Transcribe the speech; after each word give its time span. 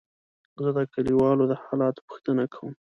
زه 0.63 0.69
د 0.77 0.79
کليوالو 0.93 1.43
د 1.51 1.53
حالاتو 1.63 2.05
پوښتنه 2.07 2.43
کوم. 2.53 2.73